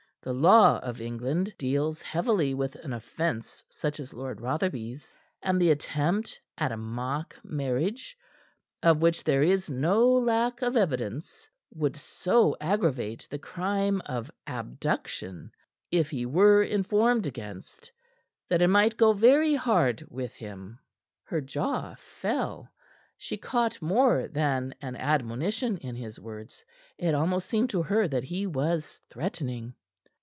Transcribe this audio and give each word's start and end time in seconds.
The 0.23 0.33
law 0.33 0.77
of 0.81 1.01
England 1.01 1.55
deals 1.57 2.03
heavily 2.03 2.53
with 2.53 2.75
an 2.75 2.93
offense 2.93 3.63
such 3.69 3.99
as 3.99 4.13
Lord 4.13 4.39
Rotherby's, 4.39 5.15
and 5.41 5.59
the 5.59 5.71
attempt 5.71 6.39
at 6.59 6.71
a 6.71 6.77
mock 6.77 7.35
marriage, 7.43 8.15
of 8.83 9.01
which 9.01 9.23
there 9.23 9.41
is 9.41 9.67
no 9.67 10.07
lack 10.19 10.61
of 10.61 10.77
evidence, 10.77 11.49
would 11.73 11.95
so 11.97 12.55
aggravate 12.61 13.25
the 13.31 13.39
crime 13.39 13.99
of 14.05 14.29
abduction, 14.45 15.51
if 15.89 16.11
he 16.11 16.27
were 16.27 16.61
informed 16.61 17.25
against, 17.25 17.91
that 18.47 18.61
it 18.61 18.67
might 18.67 18.97
go 18.97 19.13
very 19.13 19.55
hard 19.55 20.05
with 20.07 20.35
him." 20.35 20.77
Her 21.23 21.41
jaw 21.41 21.95
fell. 21.97 22.71
She 23.17 23.37
caught 23.37 23.81
more 23.81 24.27
than 24.27 24.75
an 24.83 24.95
admonition 24.97 25.79
in 25.79 25.95
his 25.95 26.19
words. 26.19 26.63
It 26.99 27.15
almost 27.15 27.49
seemed 27.49 27.71
to 27.71 27.81
her 27.81 28.07
that 28.07 28.25
he 28.25 28.45
was 28.45 29.01
threatening. 29.09 29.73